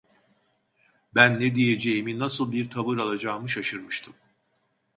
Ben 1.15 1.39
ne 1.39 1.55
diyeceğimi 1.55 2.19
nasıl 2.19 2.51
bir 2.51 2.69
tavır 2.69 2.97
alacağımı 2.97 3.49
şaşırmıştım. 3.49 4.13